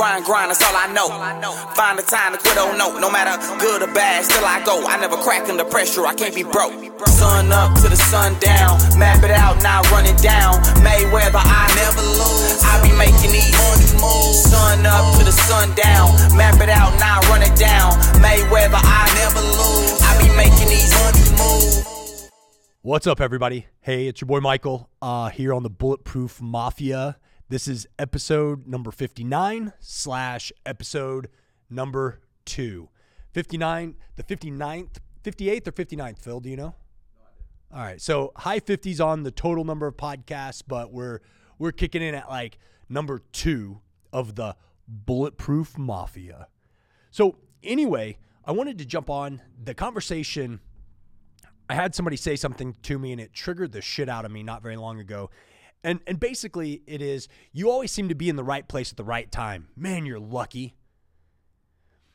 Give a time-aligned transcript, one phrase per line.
[0.00, 1.12] Grind, grind, that's all I know.
[1.76, 2.98] Find the time to quit, oh no.
[2.98, 4.80] No matter good or bad, still I go.
[4.88, 6.72] I never crack under pressure, I can't be broke.
[7.04, 8.80] Sun up to the sun down.
[8.96, 10.56] Map it out, now run it down.
[10.80, 12.64] Mayweather, I never lose.
[12.64, 14.48] I be making these money moves.
[14.48, 16.16] Sun up to the sun down.
[16.34, 17.92] Map it out, now run it down.
[18.24, 20.00] Mayweather, I never lose.
[20.00, 22.30] I be making these money moves.
[22.80, 23.66] What's up, everybody?
[23.82, 27.18] Hey, it's your boy Michael uh, here on the Bulletproof Mafia.
[27.50, 31.28] This is episode number 59 slash episode
[31.68, 32.90] number two.
[33.32, 36.76] 59, the 59th, 58th or 59th, Phil, do you know?
[37.74, 38.00] All right.
[38.00, 41.22] So high 50s on the total number of podcasts, but we're
[41.58, 42.56] we're kicking in at like
[42.88, 43.80] number two
[44.12, 44.54] of the
[44.86, 46.46] Bulletproof Mafia.
[47.10, 50.60] So anyway, I wanted to jump on the conversation.
[51.68, 54.44] I had somebody say something to me and it triggered the shit out of me
[54.44, 55.30] not very long ago.
[55.82, 58.96] And and basically it is you always seem to be in the right place at
[58.96, 59.68] the right time.
[59.76, 60.74] Man, you're lucky.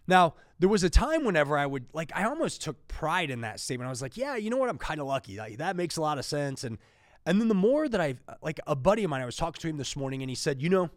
[0.08, 3.60] Now, there was a time whenever I would like I almost took pride in that
[3.60, 3.88] statement.
[3.88, 4.70] I was like, yeah, you know what?
[4.70, 5.38] I'm kind of lucky.
[5.38, 6.64] Like, that makes a lot of sense.
[6.64, 6.78] And
[7.26, 9.68] and then the more that I like a buddy of mine, I was talking to
[9.68, 10.90] him this morning and he said, you know,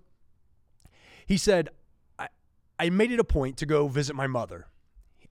[1.27, 1.70] he said,
[2.19, 2.28] I,
[2.78, 4.66] I made it a point to go visit my mother.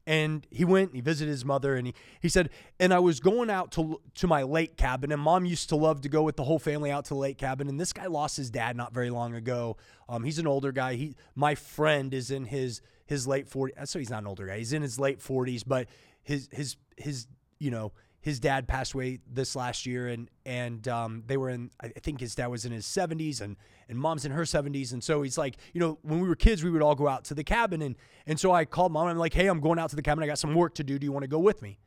[0.07, 3.49] And he went, he visited his mother, and he, he said, and I was going
[3.49, 6.45] out to to my lake cabin, and mom used to love to go with the
[6.45, 7.67] whole family out to the lake cabin.
[7.67, 9.75] And this guy lost his dad not very long ago.
[10.07, 10.95] Um, he's an older guy.
[10.95, 13.89] He my friend is in his his late 40s.
[13.89, 14.59] So he's not an older guy.
[14.59, 15.89] He's in his late 40s, but
[16.23, 17.27] his his his
[17.59, 17.91] you know
[18.27, 21.71] his dad passed away this last year, and and um, they were in.
[21.79, 23.55] I think his dad was in his 70s, and
[23.87, 26.61] and mom's in her 70s, and so he's like, you know, when we were kids,
[26.61, 27.95] we would all go out to the cabin, and
[28.27, 29.03] and so I called mom.
[29.07, 30.25] And I'm like, hey, I'm going out to the cabin.
[30.25, 30.99] I got some work to do.
[30.99, 31.79] Do you want to go with me?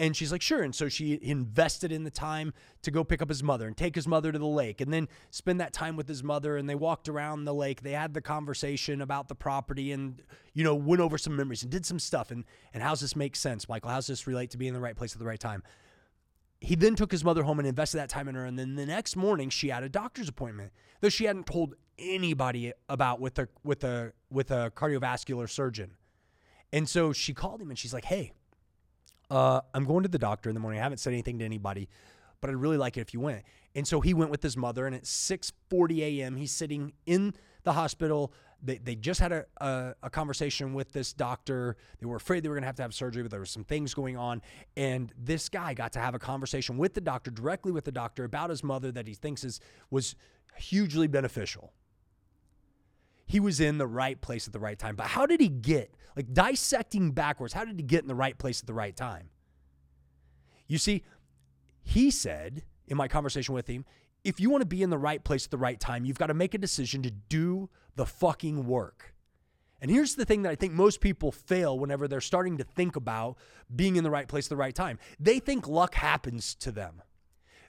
[0.00, 0.62] And she's like, sure.
[0.62, 3.96] And so she invested in the time to go pick up his mother and take
[3.96, 6.56] his mother to the lake and then spend that time with his mother.
[6.56, 7.82] And they walked around the lake.
[7.82, 10.22] They had the conversation about the property and,
[10.54, 12.30] you know, went over some memories and did some stuff.
[12.30, 13.90] And, and how's this make sense, Michael?
[13.90, 15.64] How's this relate to being in the right place at the right time?
[16.60, 18.44] He then took his mother home and invested that time in her.
[18.44, 22.72] And then the next morning, she had a doctor's appointment, though she hadn't told anybody
[22.88, 25.96] about with a, with a, with a cardiovascular surgeon.
[26.72, 28.32] And so she called him and she's like, hey,
[29.30, 30.80] uh, I'm going to the doctor in the morning.
[30.80, 31.88] I haven't said anything to anybody,
[32.40, 33.44] but I'd really like it if you went.
[33.74, 37.34] And so he went with his mother, and at 6:40 a.m., he's sitting in
[37.64, 38.32] the hospital.
[38.60, 41.76] They, they just had a, a, a conversation with this doctor.
[42.00, 43.62] They were afraid they were going to have to have surgery, but there were some
[43.62, 44.42] things going on.
[44.76, 48.24] And this guy got to have a conversation with the doctor, directly with the doctor,
[48.24, 49.60] about his mother that he thinks is
[49.90, 50.16] was
[50.56, 51.72] hugely beneficial.
[53.28, 54.96] He was in the right place at the right time.
[54.96, 58.36] But how did he get, like dissecting backwards, how did he get in the right
[58.36, 59.28] place at the right time?
[60.66, 61.04] You see,
[61.82, 63.84] he said in my conversation with him,
[64.24, 66.28] if you want to be in the right place at the right time, you've got
[66.28, 69.14] to make a decision to do the fucking work.
[69.80, 72.96] And here's the thing that I think most people fail whenever they're starting to think
[72.96, 73.36] about
[73.74, 74.98] being in the right place at the right time.
[75.20, 77.02] They think luck happens to them.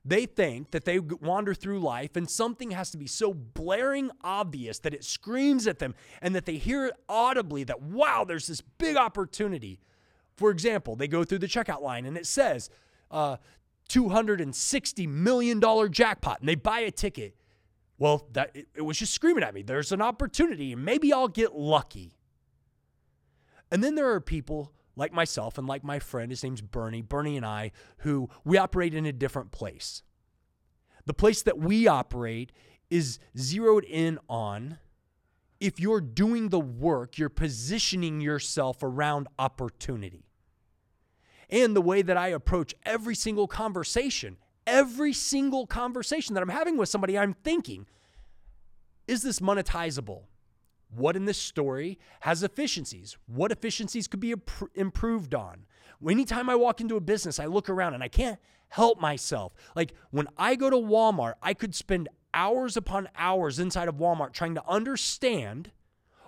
[0.05, 4.79] They think that they wander through life and something has to be so blaring obvious
[4.79, 8.61] that it screams at them and that they hear it audibly that, wow, there's this
[8.61, 9.79] big opportunity.
[10.37, 12.69] For example, they go through the checkout line and it says,
[13.11, 13.37] uh,
[13.89, 17.35] $260 million jackpot, and they buy a ticket.
[17.97, 19.63] Well, that it, it was just screaming at me.
[19.63, 22.13] There's an opportunity, and maybe I'll get lucky.
[23.71, 27.37] And then there are people like myself and like my friend, his name's Bernie, Bernie
[27.37, 30.03] and I, who we operate in a different place.
[31.05, 32.51] The place that we operate
[32.89, 34.79] is zeroed in on
[35.59, 40.25] if you're doing the work, you're positioning yourself around opportunity.
[41.49, 46.77] And the way that I approach every single conversation, every single conversation that I'm having
[46.77, 47.87] with somebody, I'm thinking,
[49.07, 50.23] is this monetizable?
[50.89, 53.17] What in this story has efficiencies?
[53.27, 54.33] What efficiencies could be
[54.75, 55.65] improved on?
[56.07, 58.39] Anytime I walk into a business, I look around and I can't
[58.69, 59.53] help myself.
[59.75, 64.33] Like when I go to Walmart, I could spend hours upon hours inside of Walmart
[64.33, 65.71] trying to understand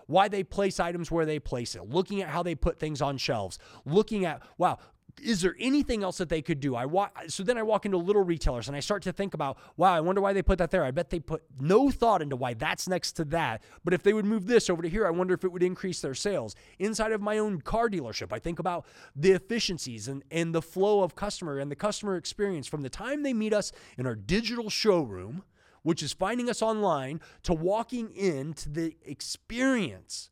[0.08, 3.18] why they place items where they place it, looking at how they put things on
[3.18, 4.78] shelves, looking at, wow,
[5.22, 6.76] is there anything else that they could do?
[6.76, 9.58] I walk, so then I walk into little retailers and I start to think about,
[9.78, 10.84] wow, I wonder why they put that there.
[10.84, 13.64] I bet they put no thought into why that's next to that.
[13.84, 16.02] But if they would move this over to here, I wonder if it would increase
[16.02, 16.56] their sales.
[16.80, 18.86] Inside of my own car dealership, I think about
[19.16, 23.24] the efficiencies and, and the flow of customer and the customer experience from the time
[23.24, 25.44] they meet us in our digital showroom,
[25.84, 30.30] which is finding us online, to walking into the experience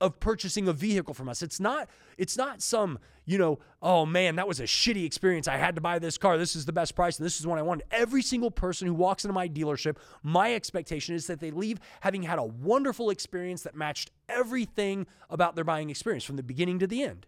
[0.00, 1.42] of purchasing a vehicle from us.
[1.42, 1.88] It's not
[2.18, 5.48] it's not some, you know, oh man, that was a shitty experience.
[5.48, 6.38] I had to buy this car.
[6.38, 7.86] This is the best price and this is what I wanted.
[7.90, 12.22] Every single person who walks into my dealership, my expectation is that they leave having
[12.22, 16.86] had a wonderful experience that matched everything about their buying experience from the beginning to
[16.86, 17.26] the end.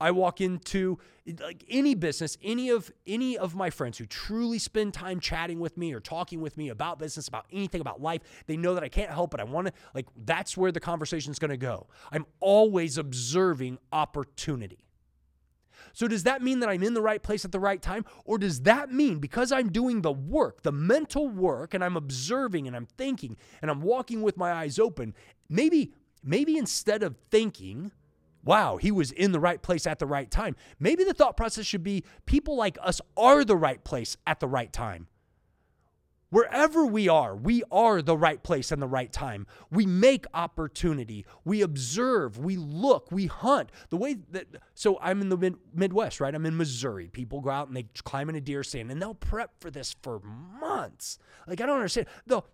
[0.00, 0.98] I walk into
[1.40, 5.76] like any business, any of any of my friends who truly spend time chatting with
[5.76, 8.88] me or talking with me about business, about anything about life, they know that I
[8.88, 9.40] can't help it.
[9.40, 11.86] I want to like that's where the conversation is going to go.
[12.12, 14.86] I'm always observing opportunity.
[15.92, 18.36] So does that mean that I'm in the right place at the right time or
[18.36, 22.76] does that mean because I'm doing the work, the mental work and I'm observing and
[22.76, 25.14] I'm thinking and I'm walking with my eyes open,
[25.48, 27.92] maybe maybe instead of thinking
[28.46, 30.56] wow, he was in the right place at the right time.
[30.78, 34.48] Maybe the thought process should be people like us are the right place at the
[34.48, 35.08] right time.
[36.30, 39.46] Wherever we are, we are the right place and the right time.
[39.70, 41.24] We make opportunity.
[41.44, 42.38] We observe.
[42.38, 43.12] We look.
[43.12, 43.70] We hunt.
[43.90, 46.34] The way that, so I'm in the mid, Midwest, right?
[46.34, 47.08] I'm in Missouri.
[47.08, 49.94] People go out and they climb in a deer stand and they'll prep for this
[50.02, 50.20] for
[50.60, 51.18] months.
[51.46, 52.08] Like, I don't understand.
[52.26, 52.44] Though,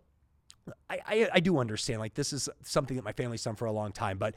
[0.91, 1.99] I, I, I do understand.
[1.99, 4.35] Like, this is something that my family's done for a long time, but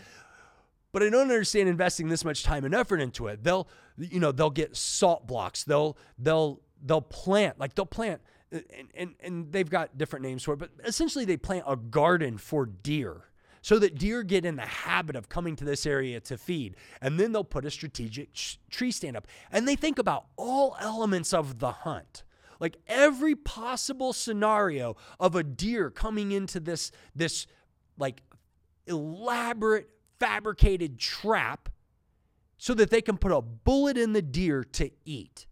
[0.95, 3.44] but I don't understand investing this much time and effort into it.
[3.44, 5.65] They'll, you know, they'll get salt blocks.
[5.65, 8.21] They'll, they'll, they'll plant like they'll plant,
[8.53, 10.57] uh, and and and they've got different names for it.
[10.57, 13.25] But essentially, they plant a garden for deer
[13.62, 16.77] so that deer get in the habit of coming to this area to feed.
[17.01, 18.30] And then they'll put a strategic
[18.69, 19.27] tree stand up.
[19.51, 22.24] And they think about all elements of the hunt.
[22.62, 27.47] Like every possible scenario of a deer coming into this this
[27.97, 28.21] like
[28.88, 29.89] elaborate
[30.20, 31.70] fabricated trap
[32.58, 35.46] so that they can put a bullet in the deer to eat.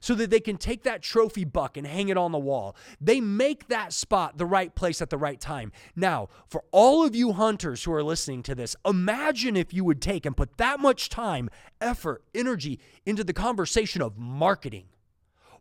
[0.00, 2.76] So that they can take that trophy buck and hang it on the wall.
[3.00, 5.72] They make that spot the right place at the right time.
[5.96, 10.02] Now, for all of you hunters who are listening to this, imagine if you would
[10.02, 11.48] take and put that much time,
[11.80, 14.84] effort, energy into the conversation of marketing.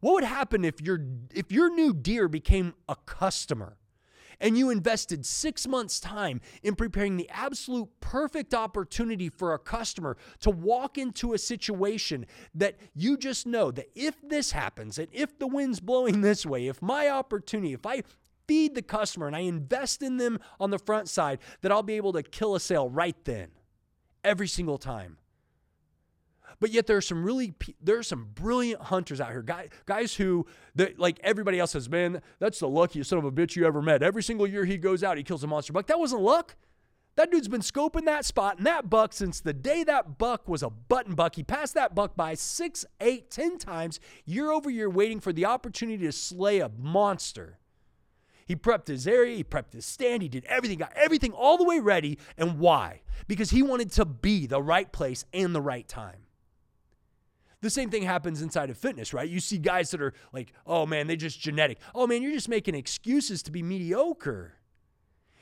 [0.01, 0.99] What would happen if your
[1.33, 3.77] if your new deer became a customer?
[4.39, 10.17] And you invested six months' time in preparing the absolute perfect opportunity for a customer
[10.39, 15.37] to walk into a situation that you just know that if this happens and if
[15.39, 18.03] the wind's blowing this way, if my opportunity, if I
[18.47, 21.95] feed the customer and I invest in them on the front side, that I'll be
[21.95, 23.49] able to kill a sale right then,
[24.23, 25.17] every single time.
[26.59, 30.15] But yet there are some really there are some brilliant hunters out here, guys guys
[30.15, 33.65] who that like everybody else says, man, that's the luckiest son of a bitch you
[33.65, 34.03] ever met.
[34.03, 35.87] Every single year he goes out, he kills a monster buck.
[35.87, 36.55] That wasn't luck.
[37.15, 40.61] That dude's been scoping that spot and that buck since the day that buck was
[40.61, 41.35] a button buck.
[41.35, 45.45] He passed that buck by six, eight, ten times year over year, waiting for the
[45.45, 47.59] opportunity to slay a monster.
[48.45, 51.63] He prepped his area, he prepped his stand, he did everything, got everything all the
[51.63, 52.19] way ready.
[52.37, 53.01] And why?
[53.27, 56.24] Because he wanted to be the right place and the right time.
[57.65, 59.27] The same thing happens inside of fitness, right?
[59.27, 61.79] You see guys that are like, oh man, they just genetic.
[61.95, 64.53] Oh man, you're just making excuses to be mediocre.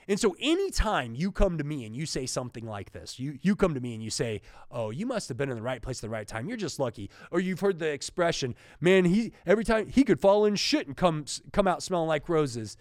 [0.07, 3.57] And so anytime you come to me and you say something like this, you you
[3.57, 4.39] come to me and you say,
[4.71, 6.47] "Oh, you must have been in the right place at the right time.
[6.47, 10.45] You're just lucky." Or you've heard the expression, "Man, he every time he could fall
[10.45, 12.77] in shit and come come out smelling like roses."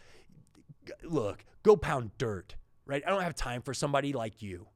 [1.03, 2.55] Look, go pound dirt,
[2.87, 3.03] right?
[3.05, 4.69] I don't have time for somebody like you.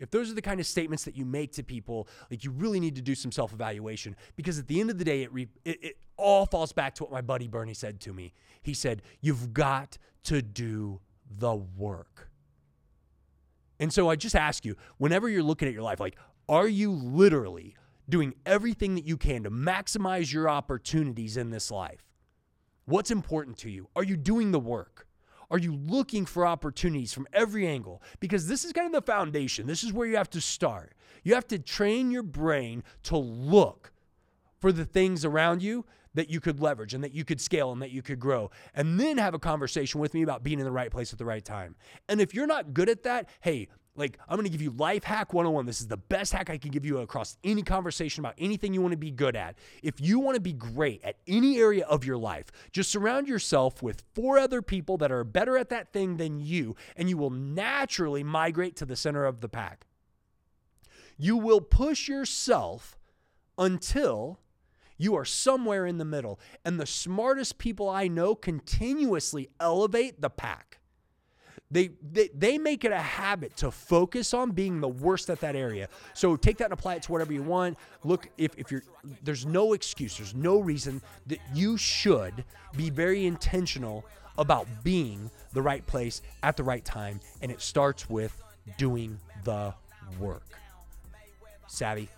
[0.00, 2.80] If those are the kind of statements that you make to people, like you really
[2.80, 5.48] need to do some self evaluation because at the end of the day, it, re-
[5.64, 8.32] it, it all falls back to what my buddy Bernie said to me.
[8.62, 11.00] He said, You've got to do
[11.30, 12.30] the work.
[13.78, 16.16] And so I just ask you, whenever you're looking at your life, like,
[16.48, 17.76] are you literally
[18.08, 22.04] doing everything that you can to maximize your opportunities in this life?
[22.84, 23.88] What's important to you?
[23.96, 25.06] Are you doing the work?
[25.50, 28.02] Are you looking for opportunities from every angle?
[28.20, 29.66] Because this is kind of the foundation.
[29.66, 30.94] This is where you have to start.
[31.24, 33.92] You have to train your brain to look
[34.60, 37.80] for the things around you that you could leverage and that you could scale and
[37.82, 38.50] that you could grow.
[38.74, 41.24] And then have a conversation with me about being in the right place at the
[41.24, 41.76] right time.
[42.08, 43.68] And if you're not good at that, hey,
[44.00, 45.66] like, I'm going to give you life hack 101.
[45.66, 48.80] This is the best hack I can give you across any conversation about anything you
[48.80, 49.56] want to be good at.
[49.82, 53.82] If you want to be great at any area of your life, just surround yourself
[53.82, 57.30] with four other people that are better at that thing than you, and you will
[57.30, 59.86] naturally migrate to the center of the pack.
[61.16, 62.98] You will push yourself
[63.58, 64.40] until
[64.96, 66.38] you are somewhere in the middle.
[66.64, 70.79] And the smartest people I know continuously elevate the pack.
[71.70, 75.54] They, they, they make it a habit to focus on being the worst at that
[75.54, 75.88] area.
[76.14, 77.78] So take that and apply it to whatever you want.
[78.02, 78.82] Look, if, if you're,
[79.22, 82.44] there's no excuse, there's no reason that you should
[82.76, 84.04] be very intentional
[84.36, 87.20] about being the right place at the right time.
[87.40, 88.42] And it starts with
[88.76, 89.72] doing the
[90.18, 90.42] work.
[91.68, 92.08] Savvy.